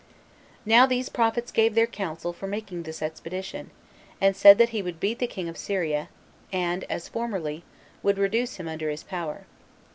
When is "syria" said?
5.59-6.09